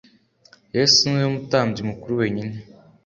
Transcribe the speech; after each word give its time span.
yesu 0.75 0.99
ni 1.09 1.17
we 1.21 1.27
mutambyi 1.33 1.81
mukuru 1.89 2.13
wenyine 2.21 2.55